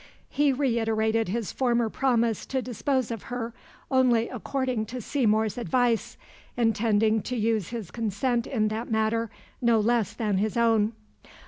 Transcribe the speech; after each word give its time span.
He 0.29 0.51
reiterated 0.51 1.27
his 1.29 1.51
former 1.51 1.87
promise 1.87 2.47
to 2.47 2.63
dispose 2.63 3.11
of 3.11 3.25
her 3.29 3.53
only 3.91 4.29
according 4.29 4.87
to 4.87 4.99
Seymour's 4.99 5.59
advice, 5.59 6.17
intending 6.57 7.21
to 7.21 7.35
use 7.35 7.67
his 7.69 7.91
consent 7.91 8.47
in 8.47 8.69
that 8.69 8.89
matter 8.89 9.29
no 9.61 9.79
less 9.79 10.13
than 10.13 10.39
his 10.39 10.57
own. 10.57 10.93